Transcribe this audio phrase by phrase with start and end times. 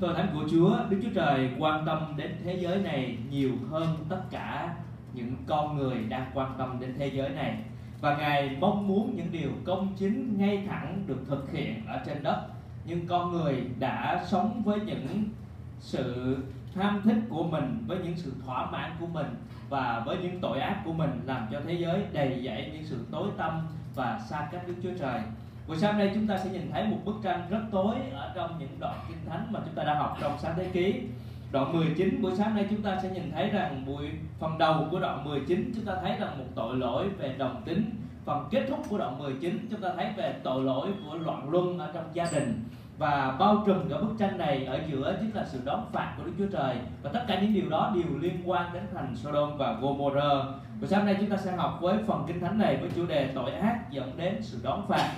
[0.00, 3.88] Tôi thánh của Chúa, Đức Chúa Trời quan tâm đến thế giới này nhiều hơn
[4.08, 4.74] tất cả
[5.14, 7.58] những con người đang quan tâm đến thế giới này
[8.00, 12.22] và Ngài mong muốn những điều công chính ngay thẳng được thực hiện ở trên
[12.22, 12.46] đất
[12.84, 15.24] nhưng con người đã sống với những
[15.80, 16.36] sự
[16.74, 19.26] tham thích của mình với những sự thỏa mãn của mình
[19.68, 22.98] và với những tội ác của mình làm cho thế giới đầy dẫy những sự
[23.10, 25.20] tối tăm và xa cách Đức Chúa Trời.
[25.68, 28.58] Buổi sáng nay chúng ta sẽ nhìn thấy một bức tranh rất tối ở trong
[28.58, 30.94] những đoạn kinh thánh mà chúng ta đã học trong sáng thế ký.
[31.52, 35.00] Đoạn 19 buổi sáng nay chúng ta sẽ nhìn thấy rằng buổi, phần đầu của
[35.00, 37.90] đoạn 19 chúng ta thấy rằng một tội lỗi về đồng tính.
[38.24, 41.78] Phần kết thúc của đoạn 19 chúng ta thấy về tội lỗi của loạn luân
[41.78, 42.64] ở trong gia đình
[42.98, 46.24] và bao trùm cả bức tranh này ở giữa chính là sự đón phạt của
[46.24, 49.56] Đức Chúa Trời và tất cả những điều đó đều liên quan đến thành Sodom
[49.56, 50.46] và Gomorrah.
[50.80, 53.30] Và sáng nay chúng ta sẽ học với phần kinh thánh này với chủ đề
[53.34, 55.10] tội ác dẫn đến sự đón phạt.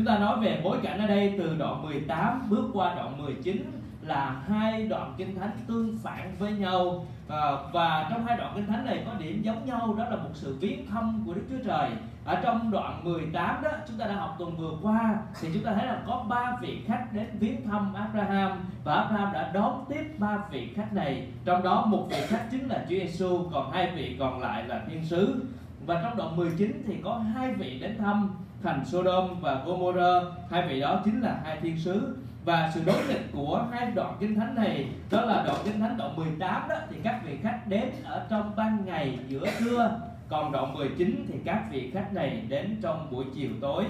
[0.00, 3.70] Chúng ta nói về bối cảnh ở đây từ đoạn 18 bước qua đoạn 19
[4.02, 7.06] là hai đoạn kinh thánh tương phản với nhau.
[7.28, 10.30] À, và trong hai đoạn kinh thánh này có điểm giống nhau đó là một
[10.34, 11.90] sự viếng thăm của Đức Chúa Trời.
[12.24, 15.74] Ở trong đoạn 18 đó chúng ta đã học tuần vừa qua thì chúng ta
[15.74, 18.50] thấy là có ba vị khách đến viếng thăm Abraham
[18.84, 21.26] và Abraham đã đón tiếp ba vị khách này.
[21.44, 24.80] Trong đó một vị khách chính là Chúa Giêsu còn hai vị còn lại là
[24.88, 25.44] thiên sứ.
[25.86, 28.30] Và trong đoạn 19 thì có hai vị đến thăm
[28.62, 30.24] thành Sodom và Gomorrah.
[30.50, 32.16] Hai vị đó chính là hai thiên sứ.
[32.44, 35.96] Và sự đối nghịch của hai đoạn kinh thánh này, đó là đoạn kinh thánh
[35.96, 40.00] đoạn 18 đó, thì các vị khách đến ở trong ban ngày giữa trưa.
[40.28, 43.84] Còn đoạn 19 thì các vị khách này đến trong buổi chiều tối.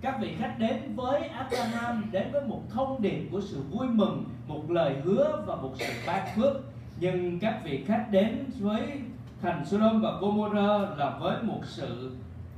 [0.00, 4.24] Các vị khách đến với Abraham, đến với một thông điệp của sự vui mừng,
[4.46, 6.52] một lời hứa và một sự ban phước.
[7.00, 8.82] Nhưng các vị khách đến với
[9.42, 12.10] thành Sodom và Gomorrah là với một sự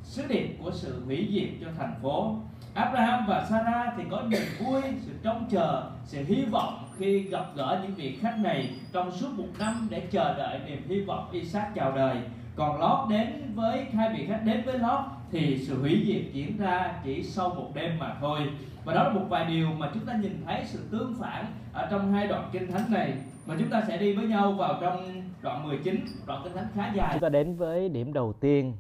[0.05, 2.37] sứ điệp của sự hủy diệt cho thành phố
[2.75, 7.45] Abraham và Sarah thì có niềm vui, sự trông chờ, sự hy vọng khi gặp
[7.55, 11.29] gỡ những vị khách này trong suốt một năm để chờ đợi niềm hy vọng
[11.33, 12.17] Isaac chào đời.
[12.57, 16.57] Còn Lót đến với hai vị khách đến với Lót thì sự hủy diệt diễn
[16.59, 18.41] ra chỉ sau một đêm mà thôi.
[18.85, 21.89] Và đó là một vài điều mà chúng ta nhìn thấy sự tương phản ở
[21.91, 23.13] trong hai đoạn kinh thánh này
[23.47, 26.93] mà chúng ta sẽ đi với nhau vào trong đoạn 19, đoạn kinh thánh khá
[26.97, 27.09] dài.
[27.13, 28.75] Chúng ta đến với điểm đầu tiên,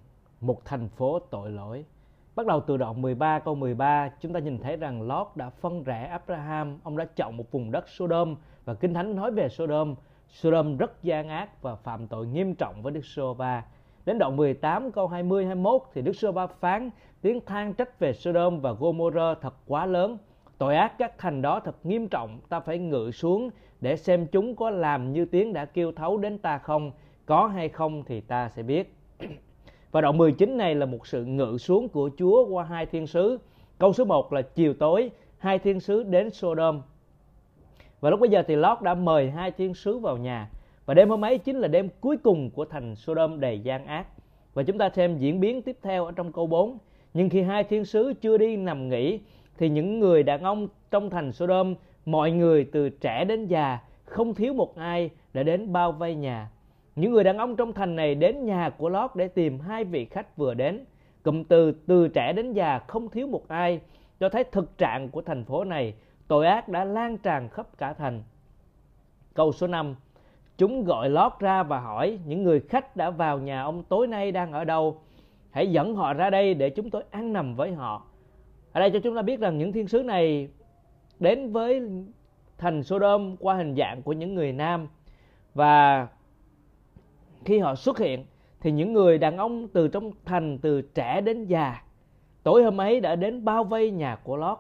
[0.47, 1.84] một thành phố tội lỗi.
[2.37, 5.84] Bắt đầu từ đoạn 13 câu 13, chúng ta nhìn thấy rằng Lót đã phân
[5.84, 9.94] rẽ Abraham, ông đã chọn một vùng đất Sodom và Kinh Thánh nói về Sodom.
[10.28, 13.62] Sodom rất gian ác và phạm tội nghiêm trọng với Đức Sô-va.
[14.05, 16.91] Đến đoạn 18 câu 20 21 thì Đức Sô-va phán
[17.22, 20.19] tiếng than trách về Sodom và Gomorrah thật quá lớn.
[20.59, 23.50] Tội ác các thành đó thật nghiêm trọng, ta phải ngự xuống
[23.81, 26.93] để xem chúng có làm như tiếng đã kêu thấu đến ta không,
[27.26, 28.94] có hay không thì ta sẽ biết.
[29.94, 33.38] Và đoạn 19 này là một sự ngự xuống của Chúa qua hai thiên sứ.
[33.78, 36.82] Câu số 1 là chiều tối, hai thiên sứ đến Sodom.
[38.00, 40.50] Và lúc bây giờ thì Lót đã mời hai thiên sứ vào nhà.
[40.87, 44.06] Và đêm hôm ấy chính là đêm cuối cùng của thành Sodom đầy gian ác.
[44.55, 46.78] Và chúng ta xem diễn biến tiếp theo ở trong câu 4.
[47.15, 49.21] Nhưng khi hai thiên sứ chưa đi nằm nghỉ,
[49.59, 51.75] thì những người đàn ông trong thành Sodom,
[52.06, 56.50] mọi người từ trẻ đến già, không thiếu một ai đã đến bao vây nhà
[56.97, 60.05] những người đàn ông trong thành này đến nhà của Lót để tìm hai vị
[60.05, 60.84] khách vừa đến.
[61.22, 63.81] Cụm từ từ trẻ đến già không thiếu một ai,
[64.21, 65.94] cho thấy thực trạng của thành phố này,
[66.28, 68.22] tội ác đã lan tràn khắp cả thành.
[69.34, 69.94] Câu số 5
[70.59, 74.32] Chúng gọi Lót ra và hỏi những người khách đã vào nhà ông tối nay
[74.32, 75.00] đang ở đâu.
[75.50, 78.06] Hãy dẫn họ ra đây để chúng tôi ăn nằm với họ.
[78.72, 80.49] Ở đây cho chúng ta biết rằng những thiên sứ này
[81.19, 81.82] đến với
[82.59, 84.88] thành Sodom qua hình dạng của những người nam
[85.55, 86.09] và
[87.44, 88.25] khi họ xuất hiện,
[88.60, 91.82] thì những người đàn ông từ trong thành, từ trẻ đến già,
[92.43, 94.59] tối hôm ấy đã đến bao vây nhà của Lót,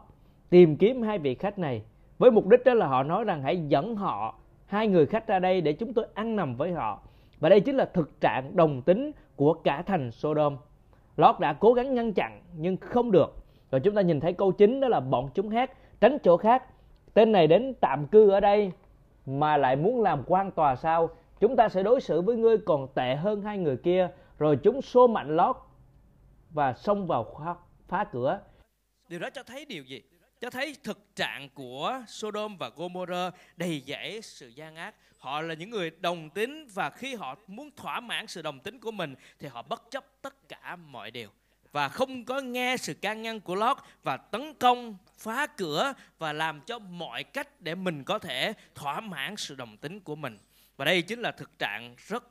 [0.50, 1.82] tìm kiếm hai vị khách này,
[2.18, 5.38] với mục đích đó là họ nói rằng hãy dẫn họ, hai người khách ra
[5.38, 7.02] đây để chúng tôi ăn nằm với họ.
[7.40, 10.56] Và đây chính là thực trạng đồng tính của cả thành Sodom.
[11.16, 13.36] Lót đã cố gắng ngăn chặn, nhưng không được.
[13.70, 15.70] Rồi chúng ta nhìn thấy câu chính đó là bọn chúng hét,
[16.00, 16.64] tránh chỗ khác.
[17.14, 18.72] Tên này đến tạm cư ở đây,
[19.26, 21.08] mà lại muốn làm quan tòa sao?
[21.40, 24.08] Chúng ta sẽ đối xử với ngươi còn tệ hơn hai người kia
[24.38, 25.56] rồi chúng xô mạnh lót
[26.50, 27.54] và xông vào phá,
[27.88, 28.40] phá cửa
[29.08, 30.02] điều đó cho thấy điều gì
[30.40, 34.94] cho thấy thực trạng của Sodom và Gomorrah đầy dẫy sự gian ác.
[35.18, 38.80] Họ là những người đồng tính và khi họ muốn thỏa mãn sự đồng tính
[38.80, 41.28] của mình thì họ bất chấp tất cả mọi điều
[41.72, 46.32] và không có nghe sự can ngăn của Lót và tấn công, phá cửa và
[46.32, 50.38] làm cho mọi cách để mình có thể thỏa mãn sự đồng tính của mình.
[50.76, 52.24] Và đây chính là thực trạng rất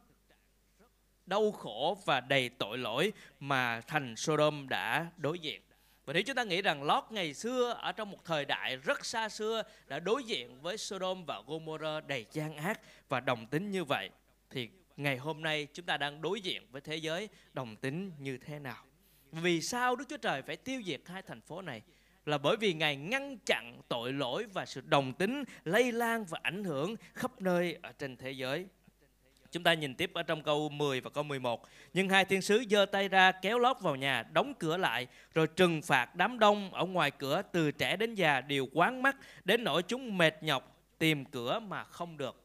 [1.26, 5.62] đau khổ và đầy tội lỗi mà thành Sodom đã đối diện.
[6.06, 9.06] Và nếu chúng ta nghĩ rằng Lót ngày xưa ở trong một thời đại rất
[9.06, 13.72] xa xưa đã đối diện với Sodom và Gomorrah đầy gian ác và đồng tính
[13.72, 14.10] như vậy,
[14.50, 18.38] thì ngày hôm nay chúng ta đang đối diện với thế giới đồng tính như
[18.38, 18.86] thế nào?
[19.32, 21.82] Vì sao Đức Chúa Trời phải tiêu diệt hai thành phố này?
[22.26, 26.40] Là bởi vì Ngài ngăn chặn tội lỗi và sự đồng tính lây lan và
[26.44, 28.66] ảnh hưởng khắp nơi ở trên thế giới.
[29.52, 31.68] Chúng ta nhìn tiếp ở trong câu 10 và câu 11.
[31.94, 35.48] Nhưng hai thiên sứ giơ tay ra kéo lót vào nhà, đóng cửa lại, rồi
[35.48, 39.64] trừng phạt đám đông ở ngoài cửa từ trẻ đến già đều quán mắt đến
[39.64, 42.44] nỗi chúng mệt nhọc tìm cửa mà không được.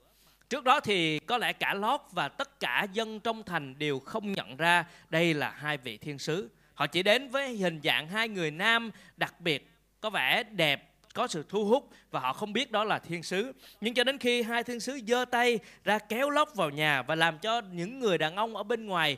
[0.49, 4.33] Trước đó thì có lẽ cả Lót và tất cả dân trong thành đều không
[4.33, 6.51] nhận ra đây là hai vị thiên sứ.
[6.79, 9.71] Họ chỉ đến với hình dạng hai người nam đặc biệt,
[10.01, 13.53] có vẻ đẹp, có sự thu hút và họ không biết đó là thiên sứ.
[13.81, 17.15] Nhưng cho đến khi hai thiên sứ giơ tay ra kéo lóc vào nhà và
[17.15, 19.17] làm cho những người đàn ông ở bên ngoài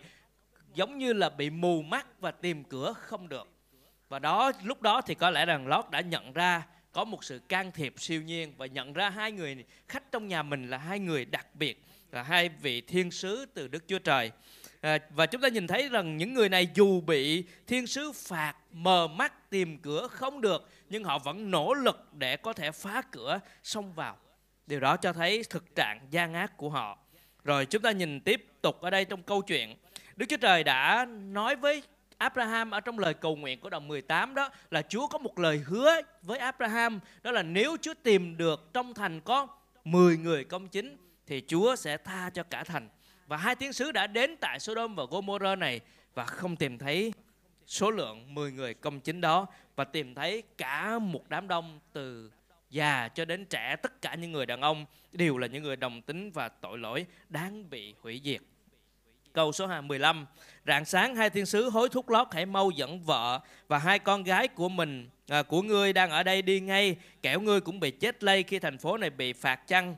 [0.75, 3.49] giống như là bị mù mắt và tìm cửa không được.
[4.09, 7.39] Và đó lúc đó thì có lẽ rằng Lót đã nhận ra có một sự
[7.49, 10.99] can thiệp siêu nhiên và nhận ra hai người khách trong nhà mình là hai
[10.99, 11.83] người đặc biệt
[12.13, 14.33] là hai vị thiên sứ từ Đức Chúa Trời.
[14.81, 18.55] À, và chúng ta nhìn thấy rằng những người này dù bị thiên sứ phạt
[18.73, 23.03] mờ mắt tìm cửa không được nhưng họ vẫn nỗ lực để có thể phá
[23.03, 24.17] cửa xông vào.
[24.67, 26.99] Điều đó cho thấy thực trạng gian ác của họ.
[27.45, 29.77] Rồi chúng ta nhìn tiếp tục ở đây trong câu chuyện.
[30.17, 31.83] Đức Chúa Trời đã nói với
[32.19, 35.63] Abraham ở trong lời cầu nguyện của đoạn 18 đó là Chúa có một lời
[35.67, 39.49] hứa với Abraham đó là nếu Chúa tìm được trong thành có
[39.85, 40.97] 10 người công chính
[41.27, 42.89] thì Chúa sẽ tha cho cả thành.
[43.31, 45.81] Và hai thiên sứ đã đến tại Sodom và Gomorrah này
[46.15, 47.13] và không tìm thấy
[47.67, 49.47] số lượng 10 người công chính đó
[49.77, 52.33] và tìm thấy cả một đám đông từ
[52.71, 53.77] già cho đến trẻ.
[53.77, 57.07] Tất cả những người đàn ông đều là những người đồng tính và tội lỗi
[57.29, 58.41] đáng bị hủy diệt.
[59.33, 60.27] Câu số 15
[60.67, 64.25] Rạng sáng hai thiên sứ hối thúc lót hãy mau dẫn vợ và hai con
[64.25, 66.97] gái của mình à, của ngươi đang ở đây đi ngay.
[67.23, 69.97] Kẻo ngươi cũng bị chết lây khi thành phố này bị phạt chăng?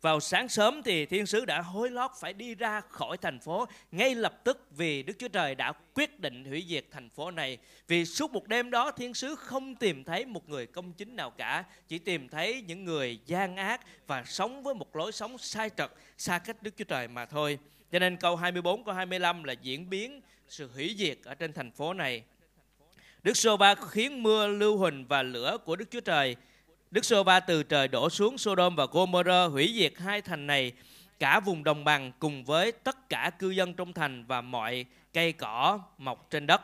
[0.00, 3.66] Vào sáng sớm thì thiên sứ đã hối lót phải đi ra khỏi thành phố
[3.92, 7.58] ngay lập tức vì Đức Chúa Trời đã quyết định hủy diệt thành phố này.
[7.88, 11.30] Vì suốt một đêm đó thiên sứ không tìm thấy một người công chính nào
[11.30, 15.70] cả, chỉ tìm thấy những người gian ác và sống với một lối sống sai
[15.76, 17.58] trật, xa cách Đức Chúa Trời mà thôi.
[17.92, 21.70] Cho nên câu 24 câu 25 là diễn biến sự hủy diệt ở trên thành
[21.70, 22.22] phố này.
[23.22, 26.36] Đức Sô Ba khiến mưa lưu huỳnh và lửa của Đức Chúa Trời
[26.90, 30.72] Đức Sô Va từ trời đổ xuống Sodom và Gomorrah hủy diệt hai thành này,
[31.18, 35.32] cả vùng đồng bằng cùng với tất cả cư dân trong thành và mọi cây
[35.32, 36.60] cỏ mọc trên đất.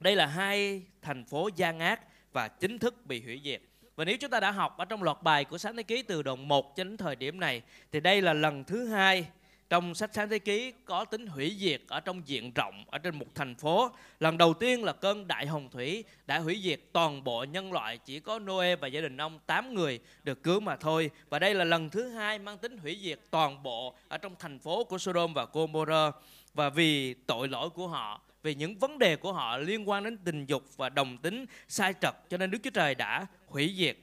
[0.00, 2.00] Đây là hai thành phố gian ác
[2.32, 3.62] và chính thức bị hủy diệt.
[3.96, 6.22] Và nếu chúng ta đã học ở trong loạt bài của sáng thế ký từ
[6.22, 7.62] đoạn 1 cho đến thời điểm này
[7.92, 9.26] thì đây là lần thứ hai
[9.70, 13.18] trong sách sáng thế ký có tính hủy diệt ở trong diện rộng ở trên
[13.18, 13.90] một thành phố.
[14.20, 17.98] Lần đầu tiên là cơn đại hồng thủy đã hủy diệt toàn bộ nhân loại,
[17.98, 21.10] chỉ có Noe và gia đình ông 8 người được cứu mà thôi.
[21.28, 24.58] Và đây là lần thứ hai mang tính hủy diệt toàn bộ ở trong thành
[24.58, 26.14] phố của Sodom và Gomorrah.
[26.54, 30.18] Và vì tội lỗi của họ, vì những vấn đề của họ liên quan đến
[30.24, 33.96] tình dục và đồng tính sai trật cho nên Đức Chúa Trời đã hủy diệt.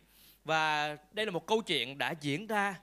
[0.46, 2.76] Và đây là một câu chuyện đã diễn ra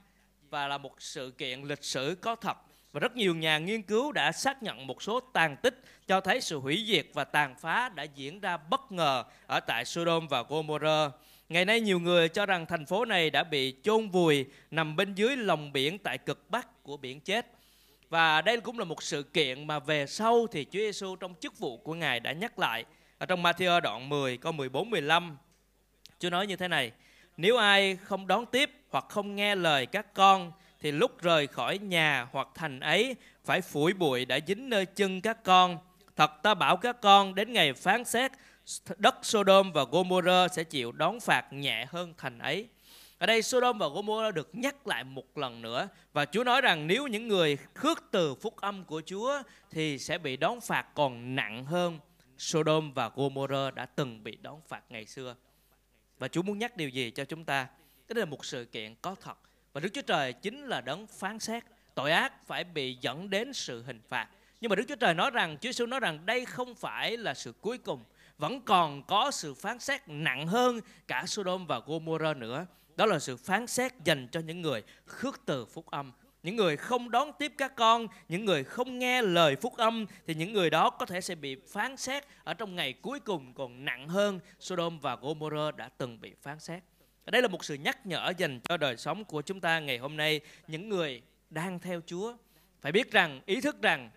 [0.49, 2.57] và là một sự kiện lịch sử có thật
[2.93, 6.41] và rất nhiều nhà nghiên cứu đã xác nhận một số tàn tích cho thấy
[6.41, 10.43] sự hủy diệt và tàn phá đã diễn ra bất ngờ ở tại Sodom và
[10.43, 11.11] Gomorrah.
[11.49, 15.13] Ngày nay nhiều người cho rằng thành phố này đã bị chôn vùi, nằm bên
[15.13, 17.47] dưới lòng biển tại cực bắc của biển chết.
[18.09, 21.59] Và đây cũng là một sự kiện mà về sau thì Chúa Giêsu trong chức
[21.59, 22.85] vụ của Ngài đã nhắc lại.
[23.17, 25.37] Ở trong Matthew đoạn 10 câu 14 15
[26.19, 26.91] Chúa nói như thế này:
[27.37, 31.77] Nếu ai không đón tiếp hoặc không nghe lời các con thì lúc rời khỏi
[31.77, 35.77] nhà hoặc thành ấy, phải phủi bụi đã dính nơi chân các con.
[36.15, 38.31] Thật ta bảo các con, đến ngày phán xét,
[38.97, 42.67] đất Sodom và Gomorrah sẽ chịu đón phạt nhẹ hơn thành ấy.
[43.17, 46.87] Ở đây Sodom và Gomorrah được nhắc lại một lần nữa, và Chúa nói rằng
[46.87, 51.35] nếu những người khước từ phúc âm của Chúa thì sẽ bị đón phạt còn
[51.35, 51.99] nặng hơn
[52.37, 55.35] Sodom và Gomorrah đã từng bị đón phạt ngày xưa.
[56.19, 57.67] Và Chúa muốn nhắc điều gì cho chúng ta?
[58.07, 59.37] cái Đây là một sự kiện có thật
[59.73, 61.63] và Đức Chúa Trời chính là đấng phán xét
[61.95, 64.27] tội ác phải bị dẫn đến sự hình phạt.
[64.61, 67.33] Nhưng mà Đức Chúa Trời nói rằng, Chúa Giêsu nói rằng đây không phải là
[67.33, 68.03] sự cuối cùng.
[68.37, 72.65] Vẫn còn có sự phán xét nặng hơn cả Sodom và Gomorrah nữa.
[72.95, 76.11] Đó là sự phán xét dành cho những người khước từ phúc âm.
[76.43, 80.35] Những người không đón tiếp các con, những người không nghe lời phúc âm thì
[80.35, 83.85] những người đó có thể sẽ bị phán xét ở trong ngày cuối cùng còn
[83.85, 86.83] nặng hơn Sodom và Gomorrah đã từng bị phán xét.
[87.25, 90.17] Đây là một sự nhắc nhở dành cho đời sống của chúng ta ngày hôm
[90.17, 92.35] nay, những người đang theo Chúa.
[92.81, 94.09] Phải biết rằng, ý thức rằng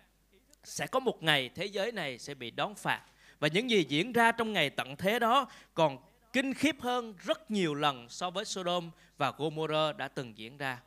[0.63, 3.01] sẽ có một ngày thế giới này sẽ bị đón phạt
[3.39, 5.97] và những gì diễn ra trong ngày tận thế đó còn
[6.33, 10.81] kinh khiếp hơn rất nhiều lần so với Sodom và Gomorrah đã từng diễn ra.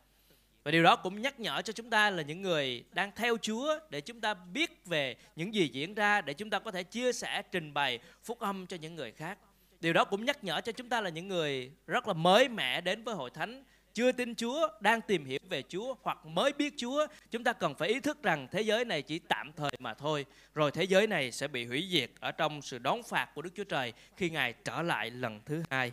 [0.65, 3.79] Và điều đó cũng nhắc nhở cho chúng ta là những người đang theo Chúa
[3.91, 7.13] để chúng ta biết về những gì diễn ra để chúng ta có thể chia
[7.13, 9.39] sẻ, trình bày phúc âm cho những người khác.
[9.81, 12.81] Điều đó cũng nhắc nhở cho chúng ta là những người rất là mới mẻ
[12.81, 16.75] đến với hội thánh chưa tin Chúa, đang tìm hiểu về Chúa hoặc mới biết
[16.77, 19.95] Chúa, chúng ta cần phải ý thức rằng thế giới này chỉ tạm thời mà
[19.95, 23.43] thôi, rồi thế giới này sẽ bị hủy diệt ở trong sự đón phạt của
[23.43, 25.93] Đức Chúa Trời khi Ngài trở lại lần thứ hai.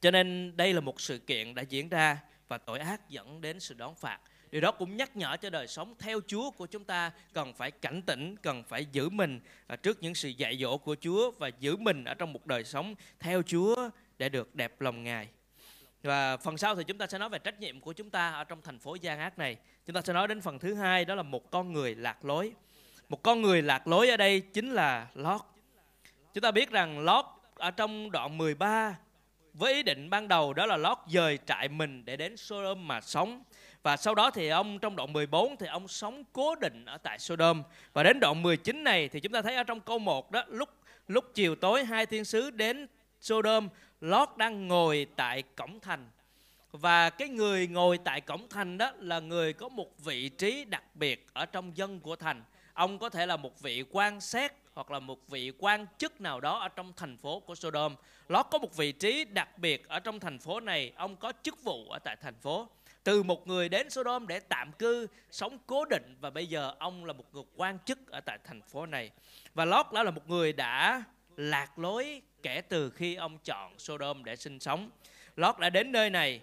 [0.00, 3.60] Cho nên đây là một sự kiện đã diễn ra và tội ác dẫn đến
[3.60, 4.18] sự đón phạt.
[4.52, 7.70] Điều đó cũng nhắc nhở cho đời sống theo Chúa của chúng ta cần phải
[7.70, 11.50] cảnh tỉnh, cần phải giữ mình à, trước những sự dạy dỗ của Chúa và
[11.60, 15.28] giữ mình ở trong một đời sống theo Chúa để được đẹp lòng Ngài.
[16.02, 18.44] Và phần sau thì chúng ta sẽ nói về trách nhiệm của chúng ta ở
[18.44, 19.56] trong thành phố gian ác này.
[19.86, 22.52] Chúng ta sẽ nói đến phần thứ hai đó là một con người lạc lối.
[23.08, 25.40] Một con người lạc lối ở đây chính là Lót.
[26.34, 28.96] Chúng ta biết rằng Lót ở trong đoạn 13
[29.54, 33.00] với ý định ban đầu đó là Lót dời trại mình để đến Sodom mà
[33.00, 33.42] sống.
[33.82, 37.18] Và sau đó thì ông trong đoạn 14 thì ông sống cố định ở tại
[37.18, 37.62] Sodom.
[37.92, 40.68] Và đến đoạn 19 này thì chúng ta thấy ở trong câu 1 đó lúc
[41.08, 42.86] lúc chiều tối hai thiên sứ đến
[43.20, 43.68] Sodom
[44.00, 46.10] Lót đang ngồi tại cổng thành
[46.72, 50.82] và cái người ngồi tại cổng thành đó là người có một vị trí đặc
[50.94, 52.42] biệt ở trong dân của thành.
[52.74, 56.40] Ông có thể là một vị quan xét hoặc là một vị quan chức nào
[56.40, 57.94] đó ở trong thành phố của Sodom.
[58.28, 61.64] Lót có một vị trí đặc biệt ở trong thành phố này, ông có chức
[61.64, 62.68] vụ ở tại thành phố.
[63.04, 67.04] Từ một người đến Sodom để tạm cư, sống cố định và bây giờ ông
[67.04, 69.10] là một người quan chức ở tại thành phố này.
[69.54, 71.02] Và Lót đó là một người đã
[71.36, 74.90] lạc lối kể từ khi ông chọn Sodom để sinh sống.
[75.36, 76.40] Lót đã đến nơi này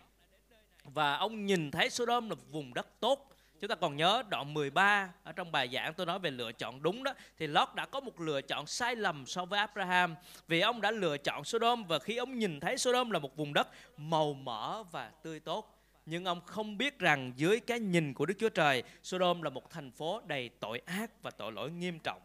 [0.84, 3.26] và ông nhìn thấy Sodom là một vùng đất tốt.
[3.62, 6.84] Chúng ta còn nhớ đoạn 13 ở trong bài giảng tôi nói về lựa chọn
[6.84, 10.16] đúng đó thì Lót đã có một lựa chọn sai lầm so với Abraham
[10.48, 13.54] vì ông đã lựa chọn Sodom và khi ông nhìn thấy Sodom là một vùng
[13.54, 18.26] đất màu mỡ và tươi tốt nhưng ông không biết rằng dưới cái nhìn của
[18.26, 22.00] Đức Chúa Trời, Sodom là một thành phố đầy tội ác và tội lỗi nghiêm
[22.00, 22.22] trọng.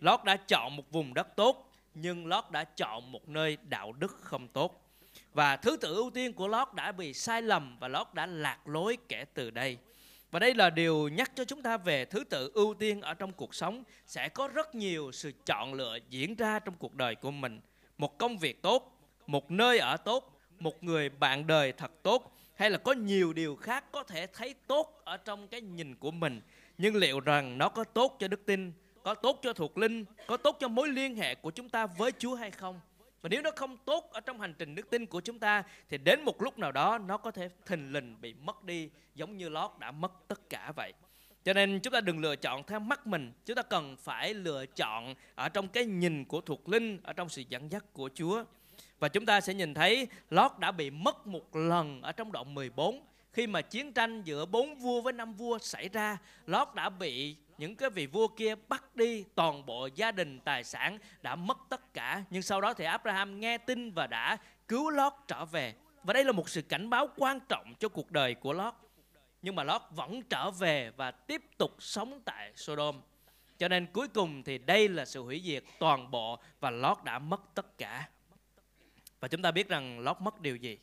[0.00, 4.16] Lót đã chọn một vùng đất tốt nhưng Lót đã chọn một nơi đạo đức
[4.20, 4.88] không tốt.
[5.34, 8.68] Và thứ tự ưu tiên của Lót đã bị sai lầm và Lót đã lạc
[8.68, 9.78] lối kể từ đây.
[10.30, 13.32] Và đây là điều nhắc cho chúng ta về thứ tự ưu tiên ở trong
[13.32, 13.84] cuộc sống.
[14.06, 17.60] Sẽ có rất nhiều sự chọn lựa diễn ra trong cuộc đời của mình.
[17.98, 22.70] Một công việc tốt, một nơi ở tốt, một người bạn đời thật tốt hay
[22.70, 26.40] là có nhiều điều khác có thể thấy tốt ở trong cái nhìn của mình
[26.78, 30.36] nhưng liệu rằng nó có tốt cho đức tin có tốt cho thuộc linh, có
[30.36, 32.80] tốt cho mối liên hệ của chúng ta với Chúa hay không.
[33.22, 35.98] Và nếu nó không tốt ở trong hành trình đức tin của chúng ta thì
[35.98, 39.48] đến một lúc nào đó nó có thể thình lình bị mất đi giống như
[39.48, 40.92] Lót đã mất tất cả vậy.
[41.44, 44.66] Cho nên chúng ta đừng lựa chọn theo mắt mình, chúng ta cần phải lựa
[44.66, 48.44] chọn ở trong cái nhìn của thuộc linh, ở trong sự dẫn dắt của Chúa.
[49.02, 52.54] Và chúng ta sẽ nhìn thấy Lót đã bị mất một lần ở trong đoạn
[52.54, 56.88] 14 khi mà chiến tranh giữa bốn vua với năm vua xảy ra, Lót đã
[56.88, 61.34] bị những cái vị vua kia bắt đi toàn bộ gia đình tài sản đã
[61.34, 62.24] mất tất cả.
[62.30, 64.36] Nhưng sau đó thì Abraham nghe tin và đã
[64.68, 65.74] cứu Lót trở về.
[66.02, 68.74] Và đây là một sự cảnh báo quan trọng cho cuộc đời của Lót.
[69.42, 73.00] Nhưng mà Lót vẫn trở về và tiếp tục sống tại Sodom.
[73.58, 77.18] Cho nên cuối cùng thì đây là sự hủy diệt toàn bộ và Lót đã
[77.18, 78.08] mất tất cả
[79.22, 80.78] và chúng ta biết rằng Lót mất điều gì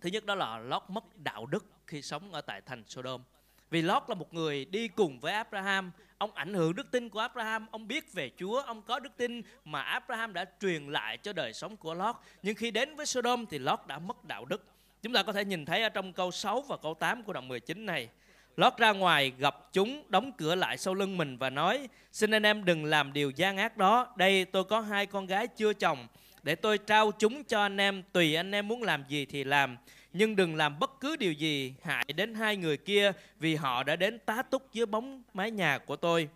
[0.00, 3.22] thứ nhất đó là Lót mất đạo đức khi sống ở tại thành Sodom
[3.70, 7.20] vì Lót là một người đi cùng với Abraham, ông ảnh hưởng đức tin của
[7.20, 11.32] Abraham, ông biết về Chúa, ông có đức tin mà Abraham đã truyền lại cho
[11.32, 12.16] đời sống của Lót.
[12.42, 14.64] Nhưng khi đến với Sodom thì Lót đã mất đạo đức.
[15.02, 17.48] Chúng ta có thể nhìn thấy ở trong câu 6 và câu 8 của đoạn
[17.48, 18.08] 19 này.
[18.56, 22.46] Lót ra ngoài gặp chúng đóng cửa lại sau lưng mình và nói Xin anh
[22.46, 26.06] em đừng làm điều gian ác đó Đây tôi có hai con gái chưa chồng
[26.46, 29.76] để tôi trao chúng cho anh em, Tùy anh em muốn làm gì thì làm
[30.12, 33.96] nhưng đừng làm bất cứ điều gì hại đến hai người kia vì họ đã
[33.96, 36.28] đến tá túc dưới bóng mái nhà của tôi.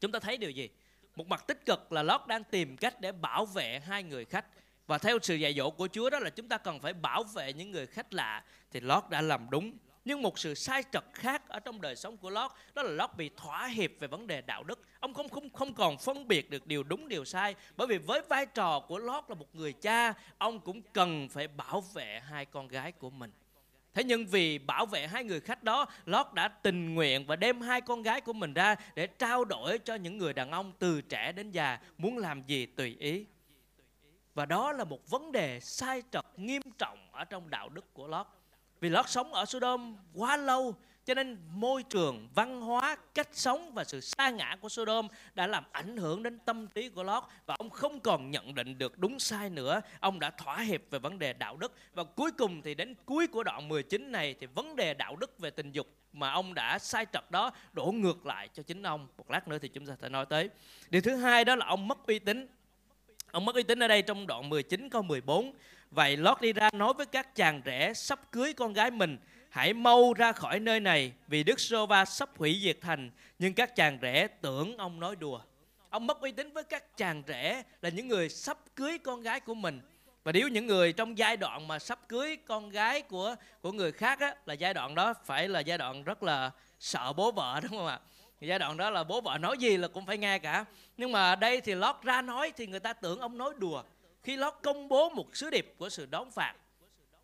[0.00, 0.68] Chúng ta thấy điều gì?
[1.16, 4.46] Một mặt tích cực là Lót đang tìm cách để bảo vệ hai người khách.
[4.86, 7.52] Và theo sự dạy dỗ của Chúa đó là chúng ta cần phải bảo vệ
[7.52, 9.72] những người khách lạ thì Lót đã làm đúng
[10.04, 13.10] nhưng một sự sai trật khác ở trong đời sống của Lót đó là Lót
[13.16, 16.50] bị thỏa hiệp về vấn đề đạo đức ông không không không còn phân biệt
[16.50, 19.72] được điều đúng điều sai bởi vì với vai trò của Lót là một người
[19.72, 23.32] cha ông cũng cần phải bảo vệ hai con gái của mình
[23.94, 27.60] Thế nhưng vì bảo vệ hai người khách đó, Lót đã tình nguyện và đem
[27.60, 31.00] hai con gái của mình ra để trao đổi cho những người đàn ông từ
[31.00, 33.26] trẻ đến già muốn làm gì tùy ý.
[34.34, 38.06] Và đó là một vấn đề sai trật nghiêm trọng ở trong đạo đức của
[38.06, 38.26] Lót
[38.82, 40.74] vì Lót sống ở Sodom quá lâu
[41.04, 45.46] cho nên môi trường, văn hóa, cách sống và sự sa ngã của Sodom đã
[45.46, 48.98] làm ảnh hưởng đến tâm trí của Lót và ông không còn nhận định được
[48.98, 49.80] đúng sai nữa.
[50.00, 53.26] Ông đã thỏa hiệp về vấn đề đạo đức và cuối cùng thì đến cuối
[53.26, 56.78] của đoạn 19 này thì vấn đề đạo đức về tình dục mà ông đã
[56.78, 59.08] sai trật đó đổ ngược lại cho chính ông.
[59.18, 60.50] Một lát nữa thì chúng ta sẽ nói tới.
[60.90, 62.46] Điều thứ hai đó là ông mất uy tín.
[63.30, 65.52] Ông mất uy tín ở đây trong đoạn 19 câu 14.
[65.94, 69.18] Vậy Lót đi ra nói với các chàng trẻ sắp cưới con gái mình
[69.50, 73.10] hãy mau ra khỏi nơi này vì Đức Sova sắp hủy diệt thành.
[73.38, 75.40] Nhưng các chàng trẻ tưởng ông nói đùa.
[75.90, 79.40] Ông mất uy tín với các chàng trẻ là những người sắp cưới con gái
[79.40, 79.80] của mình.
[80.24, 83.92] Và nếu những người trong giai đoạn mà sắp cưới con gái của của người
[83.92, 87.60] khác á, là giai đoạn đó phải là giai đoạn rất là sợ bố vợ
[87.62, 88.00] đúng không ạ?
[88.40, 90.64] giai đoạn đó là bố vợ nói gì là cũng phải nghe cả.
[90.96, 93.82] Nhưng mà đây thì Lót ra nói thì người ta tưởng ông nói đùa.
[94.22, 96.54] Khi Lót công bố một sứ điệp của sự đón phạt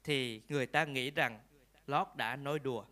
[0.05, 1.40] thì người ta nghĩ rằng
[1.87, 2.85] Lót đã nói đùa.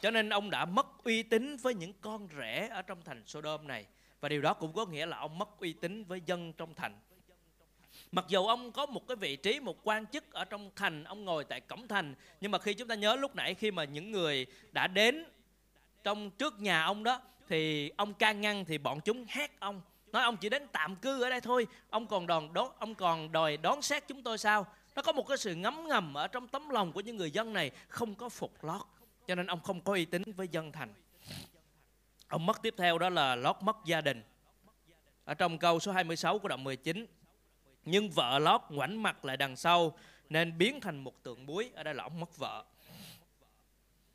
[0.00, 3.68] Cho nên ông đã mất uy tín với những con rể ở trong thành Sodom
[3.68, 3.86] này.
[4.20, 6.98] Và điều đó cũng có nghĩa là ông mất uy tín với dân trong thành.
[8.12, 11.24] Mặc dù ông có một cái vị trí, một quan chức ở trong thành, ông
[11.24, 12.14] ngồi tại cổng thành.
[12.40, 15.24] Nhưng mà khi chúng ta nhớ lúc nãy khi mà những người đã đến
[16.04, 19.82] trong trước nhà ông đó, thì ông can ngăn thì bọn chúng hét ông.
[20.14, 23.32] Nói ông chỉ đến tạm cư ở đây thôi, ông còn đòn đón, ông còn
[23.32, 24.66] đòi đón xét chúng tôi sao?
[24.96, 27.52] nó có một cái sự ngấm ngầm ở trong tấm lòng của những người dân
[27.52, 28.82] này không có phục lót.
[29.26, 30.94] Cho nên ông không có uy tín với dân thành.
[32.28, 34.22] Ông mất tiếp theo đó là lót mất gia đình.
[35.24, 37.06] Ở trong câu số 26 của đoạn 19
[37.84, 41.70] nhưng vợ lót ngoảnh mặt lại đằng sau nên biến thành một tượng muối.
[41.74, 42.64] Ở đây là ông mất vợ.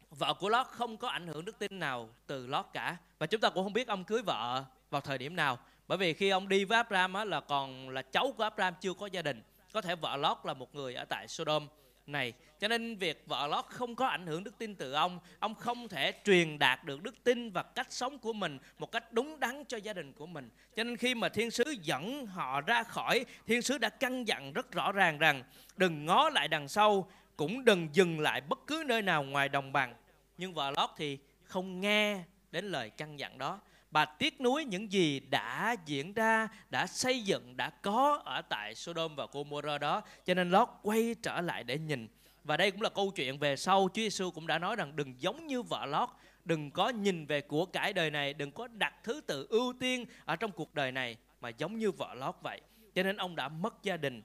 [0.10, 2.98] Vợ của lót không có ảnh hưởng đức tin nào từ lót cả.
[3.18, 6.14] Và chúng ta cũng không biết ông cưới vợ vào thời điểm nào bởi vì
[6.14, 9.22] khi ông đi với Abraham á, là còn là cháu của Abraham chưa có gia
[9.22, 9.42] đình.
[9.74, 11.68] Có thể vợ Lót là một người ở tại Sodom
[12.08, 12.34] này.
[12.60, 15.88] Cho nên việc vợ Lót không có ảnh hưởng đức tin từ ông ông không
[15.88, 19.64] thể truyền đạt được đức tin và cách sống của mình một cách đúng đắn
[19.68, 20.50] cho gia đình của mình.
[20.76, 24.54] Cho nên khi mà thiên sứ dẫn họ ra khỏi thiên sứ đã căn dặn
[24.54, 25.44] rất rõ ràng rằng
[25.78, 29.72] đừng ngó lại đằng sau cũng đừng dừng lại bất cứ nơi nào ngoài đồng
[29.72, 29.96] bằng.
[30.38, 33.60] Nhưng vợ Lót thì không nghe đến lời căn dặn đó
[33.92, 38.76] bà tiếc nuối những gì đã diễn ra, đã xây dựng, đã có ở tại
[38.76, 40.02] Sodom và Gomorrah đó.
[40.26, 42.08] Cho nên Lót quay trở lại để nhìn.
[42.44, 45.22] Và đây cũng là câu chuyện về sau Chúa Giêsu cũng đã nói rằng đừng
[45.22, 46.10] giống như vợ Lót,
[46.46, 50.06] đừng có nhìn về của cải đời này, đừng có đặt thứ tự ưu tiên
[50.26, 52.62] ở trong cuộc đời này mà giống như vợ Lót vậy.
[52.96, 54.22] Cho nên ông đã mất gia đình.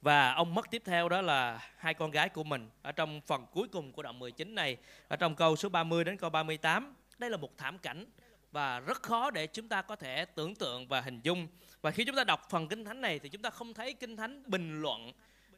[0.00, 3.46] Và ông mất tiếp theo đó là hai con gái của mình ở trong phần
[3.52, 4.76] cuối cùng của đoạn 19 này,
[5.08, 6.94] ở trong câu số 30 đến câu 38.
[7.18, 8.06] Đây là một thảm cảnh
[8.52, 11.48] và rất khó để chúng ta có thể tưởng tượng và hình dung.
[11.80, 14.16] Và khi chúng ta đọc phần kinh thánh này thì chúng ta không thấy kinh
[14.16, 15.12] thánh bình luận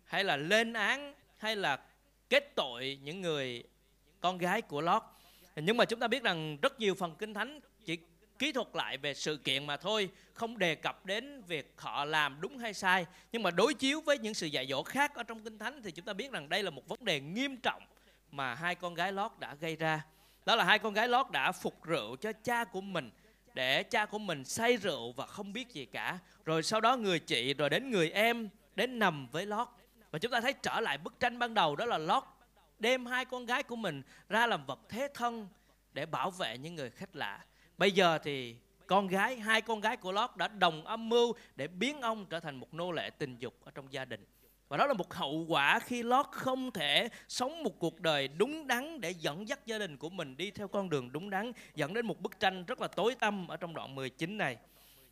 [0.04, 1.78] hay là lên án hay là
[2.28, 3.64] kết tội những người
[4.20, 5.02] con gái của Lót.
[5.56, 7.98] Nhưng mà chúng ta biết rằng rất nhiều phần kinh thánh chỉ
[8.38, 12.40] kỹ thuật lại về sự kiện mà thôi, không đề cập đến việc họ làm
[12.40, 13.06] đúng hay sai.
[13.32, 15.90] Nhưng mà đối chiếu với những sự dạy dỗ khác ở trong kinh thánh thì
[15.90, 17.82] chúng ta biết rằng đây là một vấn đề nghiêm trọng
[18.30, 20.04] mà hai con gái Lót đã gây ra
[20.46, 23.10] đó là hai con gái lót đã phục rượu cho cha của mình,
[23.54, 26.18] để cha của mình say rượu và không biết gì cả.
[26.44, 29.68] Rồi sau đó người chị, rồi đến người em, đến nằm với lót.
[30.10, 32.22] Và chúng ta thấy trở lại bức tranh ban đầu, đó là lót
[32.78, 35.48] đem hai con gái của mình ra làm vật thế thân
[35.92, 37.44] để bảo vệ những người khách lạ.
[37.78, 41.68] Bây giờ thì con gái, hai con gái của lót đã đồng âm mưu để
[41.68, 44.24] biến ông trở thành một nô lệ tình dục ở trong gia đình
[44.70, 48.66] và đó là một hậu quả khi Lót không thể sống một cuộc đời đúng
[48.66, 51.94] đắn để dẫn dắt gia đình của mình đi theo con đường đúng đắn, dẫn
[51.94, 54.56] đến một bức tranh rất là tối tăm ở trong đoạn 19 này.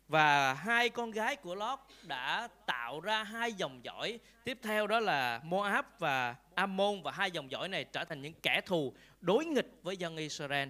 [0.07, 4.19] Và hai con gái của Lót đã tạo ra hai dòng dõi.
[4.43, 8.33] Tiếp theo đó là Moab và Ammon và hai dòng dõi này trở thành những
[8.33, 10.69] kẻ thù đối nghịch với dân Israel.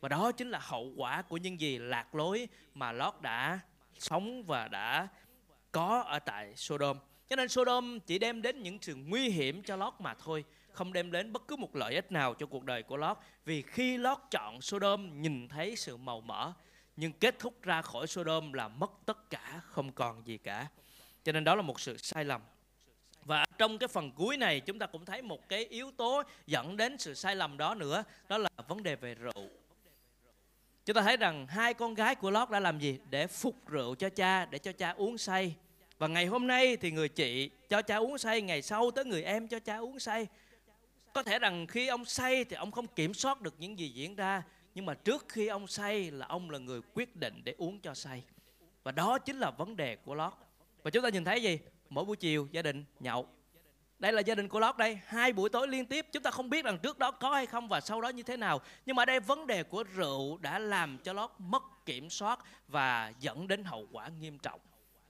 [0.00, 3.60] Và đó chính là hậu quả của những gì lạc lối mà Lót đã
[3.98, 5.08] sống và đã
[5.72, 6.96] có ở tại Sodom.
[7.30, 10.92] Cho nên Sodom chỉ đem đến những sự nguy hiểm cho Lót mà thôi Không
[10.92, 13.16] đem đến bất cứ một lợi ích nào cho cuộc đời của Lót.
[13.44, 16.52] Vì khi Lót chọn Sodom nhìn thấy sự màu mỡ
[16.96, 20.66] Nhưng kết thúc ra khỏi Sodom là mất tất cả, không còn gì cả.
[21.24, 22.40] Cho nên đó là một sự sai lầm.
[23.24, 26.76] Và trong cái phần cuối này chúng ta cũng thấy một cái yếu tố dẫn
[26.76, 29.48] đến sự sai lầm đó nữa Đó là vấn đề về rượu.
[30.84, 32.98] Chúng ta thấy rằng hai con gái của Lót đã làm gì?
[33.10, 35.54] Để phục rượu cho cha, để cho cha uống say
[36.00, 39.22] và ngày hôm nay thì người chị cho cha uống say, ngày sau tới người
[39.22, 40.26] em cho cha uống say.
[41.12, 44.16] Có thể rằng khi ông say thì ông không kiểm soát được những gì diễn
[44.16, 44.42] ra,
[44.74, 47.94] nhưng mà trước khi ông say là ông là người quyết định để uống cho
[47.94, 48.22] say.
[48.82, 50.32] Và đó chính là vấn đề của lót.
[50.82, 51.58] Và chúng ta nhìn thấy gì?
[51.90, 53.28] Mỗi buổi chiều, gia đình, nhậu.
[53.98, 54.98] Đây là gia đình của Lót đây.
[55.06, 56.06] Hai buổi tối liên tiếp.
[56.12, 58.36] Chúng ta không biết rằng trước đó có hay không và sau đó như thế
[58.36, 58.60] nào.
[58.86, 63.12] Nhưng mà đây, vấn đề của rượu đã làm cho Lót mất kiểm soát và
[63.20, 64.60] dẫn đến hậu quả nghiêm trọng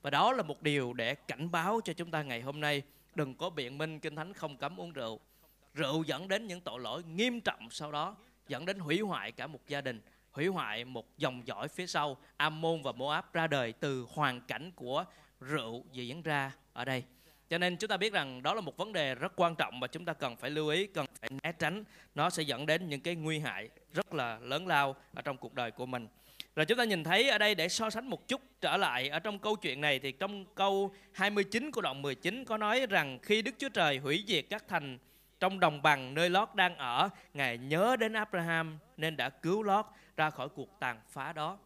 [0.01, 2.81] và đó là một điều để cảnh báo cho chúng ta ngày hôm nay.
[3.15, 5.19] Đừng có biện minh, kinh thánh không cấm uống rượu.
[5.73, 8.15] Rượu dẫn đến những tội lỗi nghiêm trọng sau đó,
[8.47, 12.17] dẫn đến hủy hoại cả một gia đình, hủy hoại một dòng dõi phía sau.
[12.37, 15.05] Ammon và Moab ra đời từ hoàn cảnh của
[15.39, 17.03] rượu diễn ra ở đây.
[17.49, 19.87] Cho nên chúng ta biết rằng đó là một vấn đề rất quan trọng mà
[19.87, 21.83] chúng ta cần phải lưu ý, cần phải né tránh.
[22.15, 25.53] Nó sẽ dẫn đến những cái nguy hại rất là lớn lao ở trong cuộc
[25.53, 26.07] đời của mình
[26.55, 29.19] rồi chúng ta nhìn thấy ở đây để so sánh một chút trở lại ở
[29.19, 33.41] trong câu chuyện này thì trong câu 29 của đoạn 19 có nói rằng khi
[33.41, 34.97] Đức Chúa Trời hủy diệt các thành
[35.39, 39.85] trong đồng bằng nơi Lót đang ở, Ngài nhớ đến Abraham nên đã cứu Lót
[40.17, 41.57] ra khỏi cuộc tàn phá đó.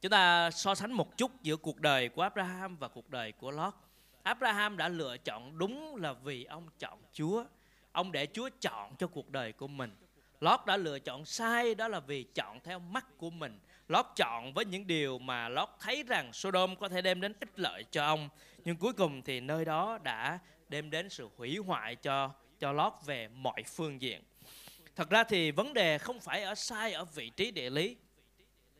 [0.00, 3.50] Chúng ta so sánh một chút giữa cuộc đời của Abraham và cuộc đời của
[3.50, 3.74] Lót.
[4.22, 7.44] Abraham đã lựa chọn đúng là vì ông chọn Chúa.
[7.92, 9.96] Ông để Chúa chọn cho cuộc đời của mình.
[10.40, 13.58] Lót đã lựa chọn sai đó là vì chọn theo mắt của mình.
[13.88, 17.58] Lót chọn với những điều mà Lót thấy rằng Sodom có thể đem đến ích
[17.58, 18.28] lợi cho ông.
[18.64, 22.92] Nhưng cuối cùng thì nơi đó đã đem đến sự hủy hoại cho cho Lót
[23.06, 24.22] về mọi phương diện.
[24.96, 27.96] Thật ra thì vấn đề không phải ở sai ở vị trí địa lý.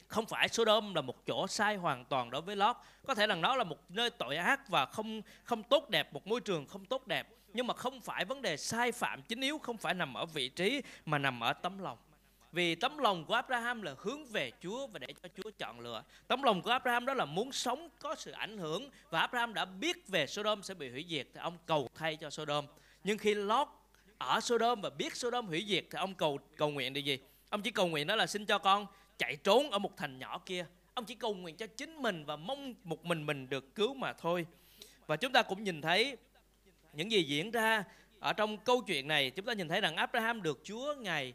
[0.07, 2.77] Không phải Sodom là một chỗ sai hoàn toàn đối với Lót.
[3.07, 6.27] Có thể là nó là một nơi tội ác và không không tốt đẹp, một
[6.27, 7.29] môi trường không tốt đẹp.
[7.53, 10.49] Nhưng mà không phải vấn đề sai phạm chính yếu không phải nằm ở vị
[10.49, 11.99] trí mà nằm ở tấm lòng.
[12.55, 16.05] Vì tấm lòng của Abraham là hướng về Chúa và để cho Chúa chọn lựa.
[16.29, 19.65] Tấm lòng của Abraham đó là muốn sống có sự ảnh hưởng và Abraham đã
[19.65, 22.67] biết về Sodom sẽ bị hủy diệt thì ông cầu thay cho Sodom.
[23.05, 23.69] Nhưng khi Lót
[24.19, 27.19] ở Sodom và biết Sodom hủy diệt thì ông cầu cầu nguyện điều gì?
[27.51, 28.87] Ông chỉ cầu nguyện đó là xin cho con
[29.19, 30.67] chạy trốn ở một thành nhỏ kia.
[30.95, 34.13] Ông chỉ cầu nguyện cho chính mình và mong một mình mình được cứu mà
[34.13, 34.47] thôi.
[35.07, 36.17] Và chúng ta cũng nhìn thấy
[36.93, 37.85] những gì diễn ra
[38.21, 41.33] ở trong câu chuyện này chúng ta nhìn thấy rằng Abraham được Chúa ngài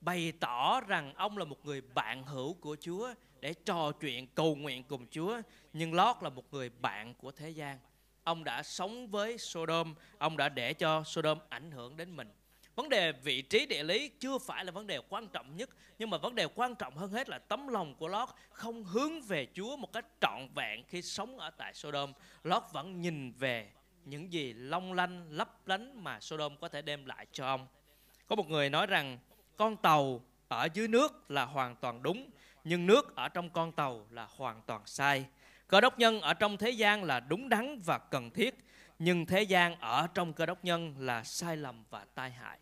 [0.00, 4.54] bày tỏ rằng ông là một người bạn hữu của Chúa để trò chuyện, cầu
[4.56, 5.40] nguyện cùng Chúa.
[5.72, 7.78] Nhưng Lót là một người bạn của thế gian.
[8.24, 12.28] Ông đã sống với Sodom, ông đã để cho Sodom ảnh hưởng đến mình.
[12.74, 16.10] Vấn đề vị trí địa lý chưa phải là vấn đề quan trọng nhất, nhưng
[16.10, 19.46] mà vấn đề quan trọng hơn hết là tấm lòng của Lót không hướng về
[19.54, 22.12] Chúa một cách trọn vẹn khi sống ở tại Sodom.
[22.44, 23.70] Lót vẫn nhìn về
[24.04, 27.66] những gì long lanh, lấp lánh mà Sodom có thể đem lại cho ông.
[28.26, 29.18] Có một người nói rằng
[29.60, 32.30] con tàu ở dưới nước là hoàn toàn đúng,
[32.64, 35.26] nhưng nước ở trong con tàu là hoàn toàn sai.
[35.68, 38.54] Cơ đốc nhân ở trong thế gian là đúng đắn và cần thiết,
[38.98, 42.58] nhưng thế gian ở trong cơ đốc nhân là sai lầm và tai hại.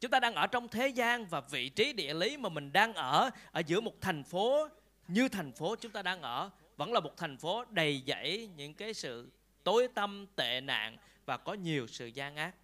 [0.00, 2.94] Chúng ta đang ở trong thế gian và vị trí địa lý mà mình đang
[2.94, 4.68] ở ở giữa một thành phố
[5.08, 8.74] như thành phố chúng ta đang ở, vẫn là một thành phố đầy dẫy những
[8.74, 9.32] cái sự
[9.64, 12.54] tối tâm tệ nạn và có nhiều sự gian ác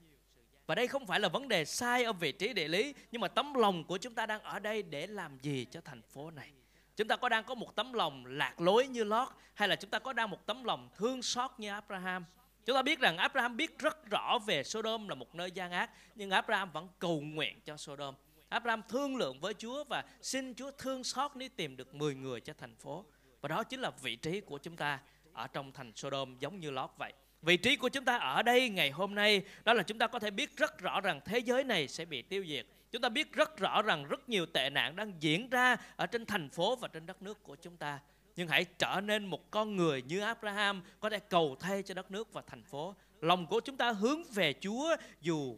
[0.66, 3.28] và đây không phải là vấn đề sai ở vị trí địa lý, nhưng mà
[3.28, 6.50] tấm lòng của chúng ta đang ở đây để làm gì cho thành phố này?
[6.96, 9.90] Chúng ta có đang có một tấm lòng lạc lối như Lót, hay là chúng
[9.90, 12.24] ta có đang một tấm lòng thương xót như Abraham?
[12.66, 15.90] Chúng ta biết rằng Abraham biết rất rõ về Sodom là một nơi gian ác,
[16.14, 18.14] nhưng Abraham vẫn cầu nguyện cho Sodom.
[18.48, 22.40] Abraham thương lượng với Chúa và xin Chúa thương xót nếu tìm được 10 người
[22.40, 23.04] cho thành phố.
[23.40, 25.00] Và đó chính là vị trí của chúng ta
[25.32, 27.12] ở trong thành Sodom giống như Lót vậy
[27.44, 30.18] vị trí của chúng ta ở đây ngày hôm nay, đó là chúng ta có
[30.18, 32.66] thể biết rất rõ rằng thế giới này sẽ bị tiêu diệt.
[32.92, 36.26] Chúng ta biết rất rõ rằng rất nhiều tệ nạn đang diễn ra ở trên
[36.26, 37.98] thành phố và trên đất nước của chúng ta.
[38.36, 42.10] Nhưng hãy trở nên một con người như Abraham, có thể cầu thay cho đất
[42.10, 42.94] nước và thành phố.
[43.20, 45.56] Lòng của chúng ta hướng về Chúa, dù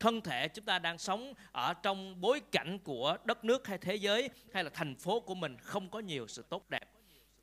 [0.00, 3.94] thân thể chúng ta đang sống ở trong bối cảnh của đất nước hay thế
[3.94, 6.91] giới, hay là thành phố của mình, không có nhiều sự tốt đẹp.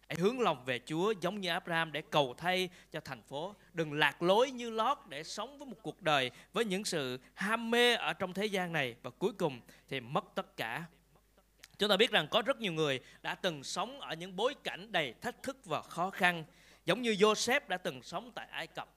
[0.09, 3.55] Hãy hướng lòng về Chúa giống như Abraham để cầu thay cho thành phố.
[3.73, 7.71] Đừng lạc lối như Lót để sống với một cuộc đời với những sự ham
[7.71, 10.83] mê ở trong thế gian này và cuối cùng thì mất tất cả.
[11.77, 14.91] Chúng ta biết rằng có rất nhiều người đã từng sống ở những bối cảnh
[14.91, 16.43] đầy thách thức và khó khăn.
[16.85, 18.89] Giống như Joseph đã từng sống tại Ai Cập.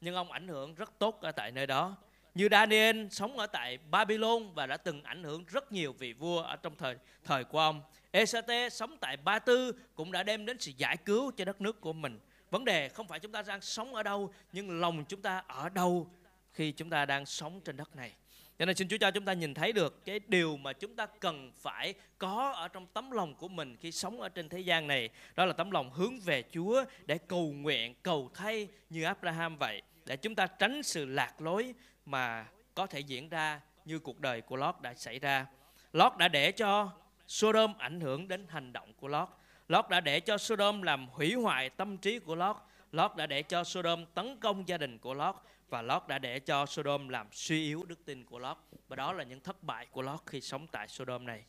[0.00, 1.96] Nhưng ông ảnh hưởng rất tốt ở tại nơi đó.
[2.34, 6.42] Như Daniel sống ở tại Babylon và đã từng ảnh hưởng rất nhiều vị vua
[6.42, 7.82] ở trong thời thời của ông.
[8.12, 11.80] Esate sống tại Ba Tư cũng đã đem đến sự giải cứu cho đất nước
[11.80, 12.20] của mình.
[12.50, 15.68] Vấn đề không phải chúng ta đang sống ở đâu, nhưng lòng chúng ta ở
[15.68, 16.10] đâu
[16.52, 18.12] khi chúng ta đang sống trên đất này.
[18.58, 21.06] Cho nên xin Chúa cho chúng ta nhìn thấy được cái điều mà chúng ta
[21.06, 24.86] cần phải có ở trong tấm lòng của mình khi sống ở trên thế gian
[24.86, 25.10] này.
[25.36, 29.82] Đó là tấm lòng hướng về Chúa để cầu nguyện, cầu thay như Abraham vậy.
[30.04, 31.74] Để chúng ta tránh sự lạc lối
[32.06, 35.46] mà có thể diễn ra như cuộc đời của Lót đã xảy ra.
[35.92, 36.90] Lót đã để cho
[37.26, 39.28] Sodom ảnh hưởng đến hành động của Lót.
[39.68, 42.56] Lót đã để cho Sodom làm hủy hoại tâm trí của Lót.
[42.92, 45.34] Lót đã để cho Sodom tấn công gia đình của Lót
[45.68, 48.56] và Lót đã để cho Sodom làm suy yếu đức tin của Lót
[48.88, 51.42] và đó là những thất bại của Lót khi sống tại Sodom này.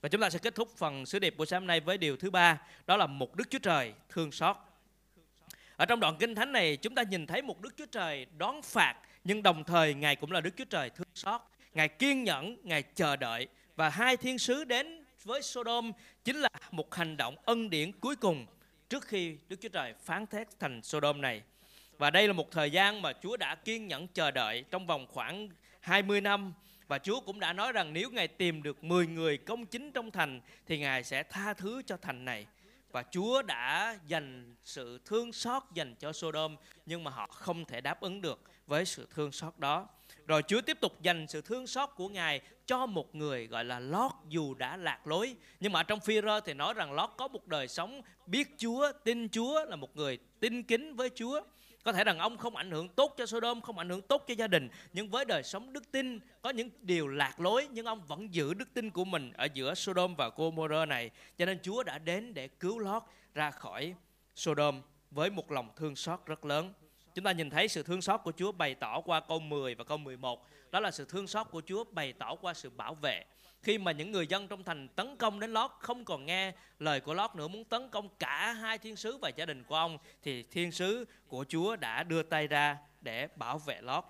[0.00, 2.30] Và chúng ta sẽ kết thúc phần sứ điệp của sáng nay với điều thứ
[2.30, 4.56] ba, đó là một Đức Chúa Trời thương xót.
[5.76, 8.62] Ở trong đoạn kinh thánh này chúng ta nhìn thấy một Đức Chúa Trời đón
[8.62, 11.40] phạt nhưng đồng thời Ngài cũng là Đức Chúa Trời thương xót.
[11.74, 15.92] Ngài kiên nhẫn, Ngài chờ đợi và hai thiên sứ đến với Sodom
[16.24, 18.46] chính là một hành động ân điển cuối cùng
[18.88, 21.42] trước khi Đức Chúa Trời phán thét thành Sodom này.
[21.98, 25.06] Và đây là một thời gian mà Chúa đã kiên nhẫn chờ đợi trong vòng
[25.10, 25.48] khoảng
[25.80, 26.52] 20 năm
[26.90, 30.10] và Chúa cũng đã nói rằng nếu Ngài tìm được 10 người công chính trong
[30.10, 32.46] thành thì Ngài sẽ tha thứ cho thành này.
[32.92, 36.56] Và Chúa đã dành sự thương xót dành cho Sodom
[36.86, 39.88] nhưng mà họ không thể đáp ứng được với sự thương xót đó.
[40.30, 43.80] Rồi Chúa tiếp tục dành sự thương xót của Ngài cho một người gọi là
[43.80, 45.36] Lót dù đã lạc lối.
[45.60, 48.92] Nhưng mà trong phi rơ thì nói rằng Lót có một đời sống biết Chúa,
[49.04, 51.40] tin Chúa là một người tin kính với Chúa.
[51.84, 54.34] Có thể rằng ông không ảnh hưởng tốt cho Sodom, không ảnh hưởng tốt cho
[54.34, 58.06] gia đình, nhưng với đời sống đức tin có những điều lạc lối nhưng ông
[58.06, 61.10] vẫn giữ đức tin của mình ở giữa Sodom và Gomorrah này.
[61.38, 63.02] Cho nên Chúa đã đến để cứu Lót
[63.34, 63.94] ra khỏi
[64.34, 66.72] Sodom với một lòng thương xót rất lớn.
[67.14, 69.84] Chúng ta nhìn thấy sự thương xót của Chúa bày tỏ qua câu 10 và
[69.84, 70.46] câu 11.
[70.70, 73.24] Đó là sự thương xót của Chúa bày tỏ qua sự bảo vệ.
[73.62, 77.00] Khi mà những người dân trong thành tấn công đến Lót không còn nghe lời
[77.00, 79.98] của Lót nữa muốn tấn công cả hai thiên sứ và gia đình của ông
[80.22, 84.04] thì thiên sứ của Chúa đã đưa tay ra để bảo vệ Lót.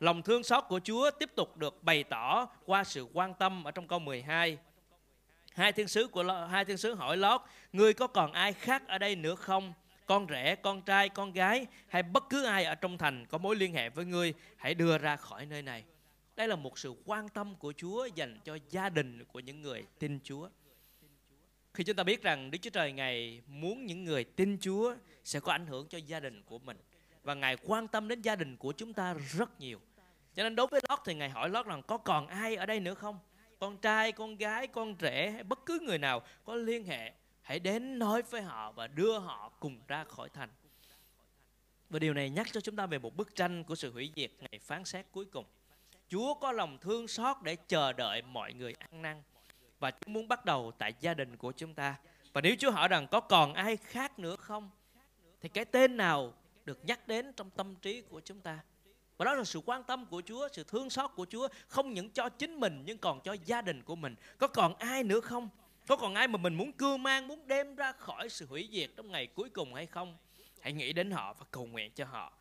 [0.00, 3.70] Lòng thương xót của Chúa tiếp tục được bày tỏ qua sự quan tâm ở
[3.70, 4.58] trong câu 12.
[5.54, 7.40] Hai thiên sứ của hai thiên sứ hỏi Lót,
[7.72, 9.72] ngươi có còn ai khác ở đây nữa không?
[10.06, 13.56] Con rể, con trai, con gái hay bất cứ ai ở trong thành có mối
[13.56, 15.84] liên hệ với ngươi, hãy đưa ra khỏi nơi này.
[16.36, 19.84] Đây là một sự quan tâm của Chúa dành cho gia đình của những người
[19.98, 20.48] tin Chúa.
[21.74, 25.40] Khi chúng ta biết rằng Đức Chúa Trời Ngài muốn những người tin Chúa sẽ
[25.40, 26.76] có ảnh hưởng cho gia đình của mình
[27.22, 29.80] và Ngài quan tâm đến gia đình của chúng ta rất nhiều.
[30.34, 32.80] Cho nên đối với Lót thì Ngài hỏi Lót rằng có còn ai ở đây
[32.80, 33.18] nữa không?
[33.58, 37.12] Con trai, con gái, con rể hay bất cứ người nào có liên hệ
[37.46, 40.48] hãy đến nói với họ và đưa họ cùng ra khỏi thành
[41.90, 44.30] và điều này nhắc cho chúng ta về một bức tranh của sự hủy diệt
[44.40, 45.44] ngày phán xét cuối cùng
[46.08, 49.22] Chúa có lòng thương xót để chờ đợi mọi người ăn năn
[49.78, 51.94] và Chúa muốn bắt đầu tại gia đình của chúng ta
[52.32, 54.70] và nếu Chúa hỏi rằng có còn ai khác nữa không
[55.40, 58.58] thì cái tên nào được nhắc đến trong tâm trí của chúng ta
[59.16, 62.10] và đó là sự quan tâm của Chúa, sự thương xót của Chúa không những
[62.10, 64.14] cho chính mình nhưng còn cho gia đình của mình.
[64.38, 65.48] Có còn ai nữa không?
[65.88, 68.90] Có còn ai mà mình muốn cưa mang, muốn đem ra khỏi sự hủy diệt
[68.96, 70.16] trong ngày cuối cùng hay không?
[70.60, 72.32] Hãy nghĩ đến họ và cầu nguyện cho họ.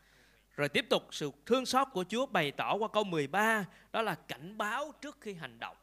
[0.55, 4.15] Rồi tiếp tục sự thương xót của Chúa bày tỏ qua câu 13 Đó là
[4.15, 5.77] cảnh báo trước khi hành động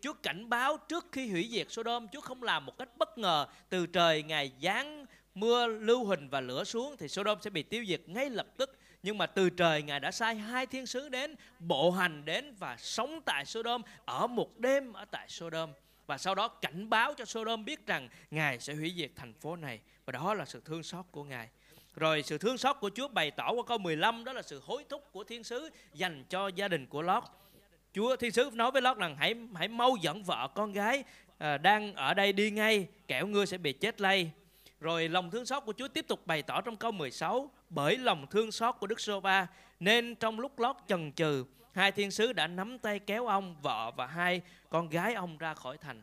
[0.00, 3.46] Chúa cảnh báo trước khi hủy diệt Sodom Chúa không làm một cách bất ngờ
[3.68, 7.84] Từ trời Ngài giáng mưa lưu huỳnh và lửa xuống Thì Sodom sẽ bị tiêu
[7.88, 11.34] diệt ngay lập tức Nhưng mà từ trời Ngài đã sai hai thiên sứ đến
[11.58, 15.70] Bộ hành đến và sống tại Sodom Ở một đêm ở tại Sodom
[16.06, 19.56] và sau đó cảnh báo cho Sodom biết rằng Ngài sẽ hủy diệt thành phố
[19.56, 21.48] này và đó là sự thương xót của Ngài.
[21.94, 24.84] Rồi sự thương xót của Chúa bày tỏ qua câu 15 đó là sự hối
[24.88, 27.24] thúc của thiên sứ dành cho gia đình của Lót.
[27.92, 31.04] Chúa thiên sứ nói với Lót rằng hãy hãy mau dẫn vợ con gái
[31.38, 34.30] à, đang ở đây đi ngay kẻo ngươi sẽ bị chết lây.
[34.80, 38.26] Rồi lòng thương xót của Chúa tiếp tục bày tỏ trong câu 16 bởi lòng
[38.30, 39.46] thương xót của Đức Sô Va
[39.80, 41.44] nên trong lúc Lót chần chừ
[41.76, 45.54] hai thiên sứ đã nắm tay kéo ông, vợ và hai con gái ông ra
[45.54, 46.02] khỏi thành.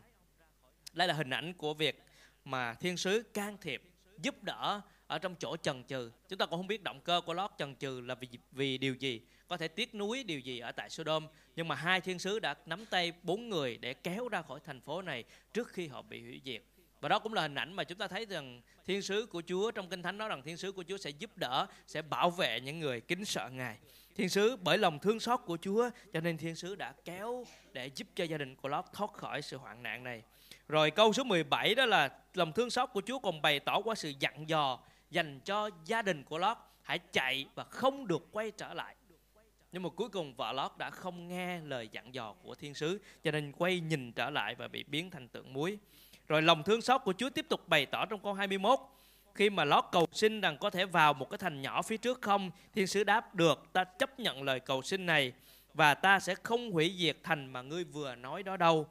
[0.92, 2.02] Đây là hình ảnh của việc
[2.44, 3.82] mà thiên sứ can thiệp,
[4.22, 6.10] giúp đỡ ở trong chỗ chần chừ.
[6.28, 8.94] Chúng ta cũng không biết động cơ của Lót chần chừ là vì, vì điều
[8.94, 11.26] gì, có thể tiếc nuối điều gì ở tại Sodom.
[11.56, 14.80] Nhưng mà hai thiên sứ đã nắm tay bốn người để kéo ra khỏi thành
[14.80, 16.62] phố này trước khi họ bị hủy diệt.
[17.00, 19.70] Và đó cũng là hình ảnh mà chúng ta thấy rằng thiên sứ của Chúa
[19.70, 22.60] trong Kinh Thánh nói rằng thiên sứ của Chúa sẽ giúp đỡ, sẽ bảo vệ
[22.60, 23.78] những người kính sợ Ngài.
[24.14, 27.90] Thiên sứ, bởi lòng thương xót của Chúa, cho nên thiên sứ đã kéo để
[27.94, 30.22] giúp cho gia đình của Lót thoát khỏi sự hoạn nạn này.
[30.68, 33.94] Rồi câu số 17 đó là, lòng thương xót của Chúa còn bày tỏ qua
[33.94, 34.78] sự dặn dò
[35.10, 38.94] dành cho gia đình của Lót hãy chạy và không được quay trở lại.
[39.72, 43.00] Nhưng mà cuối cùng vợ Lót đã không nghe lời dặn dò của thiên sứ,
[43.24, 45.78] cho nên quay nhìn trở lại và bị biến thành tượng muối.
[46.28, 48.78] Rồi lòng thương xót của Chúa tiếp tục bày tỏ trong câu 21
[49.34, 52.22] khi mà Lót cầu xin rằng có thể vào một cái thành nhỏ phía trước
[52.22, 55.32] không thiên sứ đáp được ta chấp nhận lời cầu xin này
[55.74, 58.88] và ta sẽ không hủy diệt thành mà ngươi vừa nói đó đâu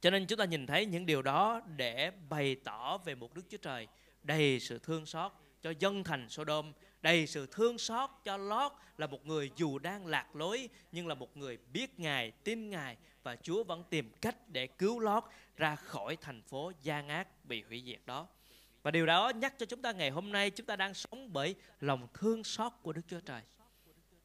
[0.00, 3.42] cho nên chúng ta nhìn thấy những điều đó để bày tỏ về một Đức
[3.48, 3.88] Chúa Trời
[4.22, 9.06] đầy sự thương xót cho dân thành Sodom, đầy sự thương xót cho Lót là
[9.06, 13.36] một người dù đang lạc lối nhưng là một người biết Ngài, tin Ngài và
[13.36, 15.24] Chúa vẫn tìm cách để cứu Lót
[15.56, 18.26] ra khỏi thành phố gian ác bị hủy diệt đó.
[18.84, 21.54] Và điều đó nhắc cho chúng ta ngày hôm nay chúng ta đang sống bởi
[21.80, 23.42] lòng thương xót của Đức Chúa Trời.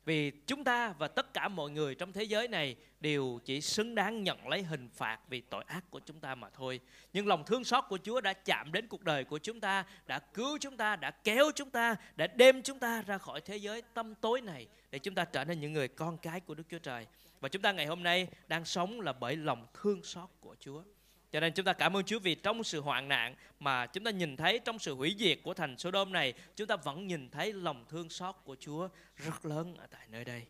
[0.05, 3.95] Vì chúng ta và tất cả mọi người trong thế giới này đều chỉ xứng
[3.95, 6.79] đáng nhận lấy hình phạt vì tội ác của chúng ta mà thôi.
[7.13, 10.19] Nhưng lòng thương xót của Chúa đã chạm đến cuộc đời của chúng ta, đã
[10.19, 13.81] cứu chúng ta, đã kéo chúng ta, đã đem chúng ta ra khỏi thế giới
[13.93, 16.79] tâm tối này để chúng ta trở nên những người con cái của Đức Chúa
[16.79, 17.07] Trời.
[17.39, 20.83] Và chúng ta ngày hôm nay đang sống là bởi lòng thương xót của Chúa.
[21.31, 24.11] Cho nên chúng ta cảm ơn Chúa vì trong sự hoạn nạn mà chúng ta
[24.11, 27.53] nhìn thấy trong sự hủy diệt của thành Sodom này, chúng ta vẫn nhìn thấy
[27.53, 30.43] lòng thương xót của Chúa rất lớn ở tại nơi đây.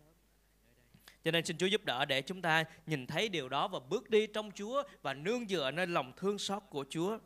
[1.24, 4.10] Cho nên xin Chúa giúp đỡ để chúng ta nhìn thấy điều đó và bước
[4.10, 7.18] đi trong Chúa và nương dựa nơi lòng thương xót của Chúa.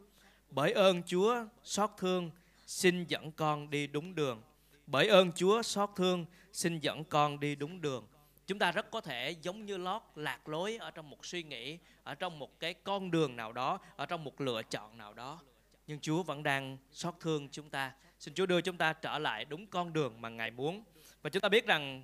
[0.49, 2.31] Bởi ơn Chúa xót thương,
[2.67, 4.41] xin dẫn con đi đúng đường.
[4.87, 8.07] Bởi ơn Chúa xót thương, xin dẫn con đi đúng đường
[8.47, 11.77] chúng ta rất có thể giống như lót lạc lối ở trong một suy nghĩ
[12.03, 15.39] ở trong một cái con đường nào đó ở trong một lựa chọn nào đó
[15.88, 19.45] nhưng chúa vẫn đang xót thương chúng ta xin chúa đưa chúng ta trở lại
[19.45, 20.84] đúng con đường mà ngài muốn
[21.21, 22.03] và chúng ta biết rằng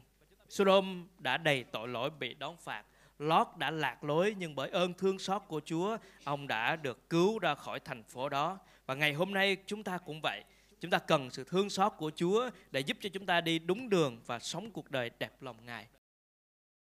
[0.49, 2.83] Sodom đã đầy tội lỗi bị đón phạt
[3.19, 7.39] Lót đã lạc lối nhưng bởi ơn thương xót của Chúa, ông đã được cứu
[7.39, 8.57] ra khỏi thành phố đó.
[8.85, 10.43] Và ngày hôm nay chúng ta cũng vậy.
[10.81, 13.89] Chúng ta cần sự thương xót của Chúa để giúp cho chúng ta đi đúng
[13.89, 15.87] đường và sống cuộc đời đẹp lòng Ngài.